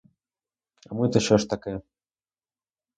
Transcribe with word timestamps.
А 0.89 0.93
ми 0.95 1.09
то 1.09 1.19
що 1.19 1.37
ж 1.37 1.49
таке? 1.49 1.81